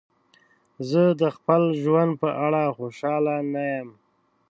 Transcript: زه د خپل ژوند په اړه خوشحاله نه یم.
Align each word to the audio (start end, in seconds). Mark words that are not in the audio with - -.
زه 0.89 1.03
د 1.21 1.23
خپل 1.35 1.63
ژوند 1.83 2.11
په 2.21 2.29
اړه 2.45 2.63
خوشحاله 2.77 3.35
نه 3.53 3.63
یم. 3.73 3.89